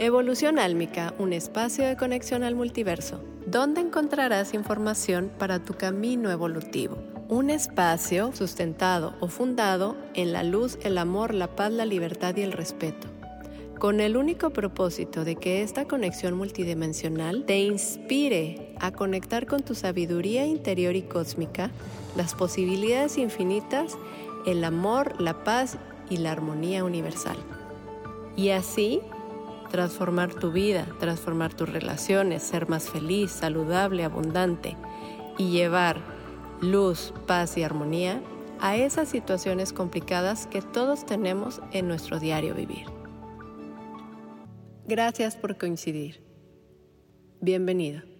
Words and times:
Evolución 0.00 0.60
Álmica, 0.60 1.12
un 1.18 1.32
espacio 1.32 1.84
de 1.84 1.96
conexión 1.96 2.44
al 2.44 2.54
multiverso, 2.54 3.20
donde 3.46 3.80
encontrarás 3.80 4.54
información 4.54 5.28
para 5.40 5.58
tu 5.64 5.74
camino 5.74 6.30
evolutivo. 6.30 6.98
Un 7.28 7.50
espacio 7.50 8.30
sustentado 8.32 9.16
o 9.18 9.26
fundado 9.26 9.96
en 10.14 10.32
la 10.32 10.44
luz, 10.44 10.78
el 10.84 10.98
amor, 10.98 11.34
la 11.34 11.48
paz, 11.56 11.72
la 11.72 11.84
libertad 11.84 12.36
y 12.36 12.42
el 12.42 12.52
respeto 12.52 13.08
con 13.80 14.00
el 14.00 14.16
único 14.16 14.50
propósito 14.50 15.24
de 15.24 15.36
que 15.36 15.62
esta 15.62 15.86
conexión 15.86 16.36
multidimensional 16.36 17.44
te 17.44 17.60
inspire 17.60 18.74
a 18.80 18.90
conectar 18.90 19.46
con 19.46 19.62
tu 19.62 19.76
sabiduría 19.76 20.46
interior 20.46 20.96
y 20.96 21.02
cósmica, 21.02 21.70
las 22.16 22.34
posibilidades 22.34 23.18
infinitas, 23.18 23.96
el 24.46 24.64
amor, 24.64 25.20
la 25.20 25.44
paz 25.44 25.78
y 26.10 26.16
la 26.16 26.32
armonía 26.32 26.82
universal. 26.82 27.36
Y 28.36 28.50
así 28.50 29.00
transformar 29.68 30.34
tu 30.34 30.52
vida, 30.52 30.86
transformar 30.98 31.54
tus 31.54 31.68
relaciones, 31.68 32.42
ser 32.42 32.68
más 32.68 32.88
feliz, 32.88 33.30
saludable, 33.30 34.04
abundante 34.04 34.76
y 35.36 35.50
llevar 35.50 36.00
luz, 36.60 37.12
paz 37.26 37.56
y 37.56 37.62
armonía 37.62 38.20
a 38.60 38.76
esas 38.76 39.08
situaciones 39.08 39.72
complicadas 39.72 40.46
que 40.46 40.62
todos 40.62 41.06
tenemos 41.06 41.60
en 41.72 41.86
nuestro 41.86 42.18
diario 42.18 42.54
vivir. 42.54 42.86
Gracias 44.86 45.36
por 45.36 45.58
coincidir. 45.58 46.22
Bienvenido. 47.40 48.17